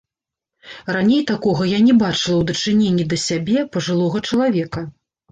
[0.95, 4.81] Раней такога я не бачыла ў дачыненні да сябе, пажылога чалавека.